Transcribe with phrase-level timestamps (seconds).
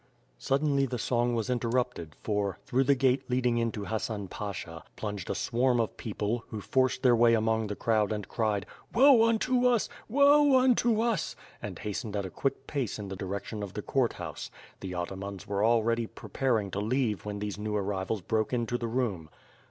[0.39, 5.35] Suddenly the song was interrupted for, through the gate leading into Hassan Pasha, plunged a
[5.35, 9.89] swarm of people, who forced their way among the crowd and cried: "Woe unto us!
[10.09, 14.13] Woe unto us!" and hastened at a quick pace in the direction of the court
[14.13, 14.49] house.
[14.79, 19.29] The atamans were already preparing to leave when these new arrivals broke into the room.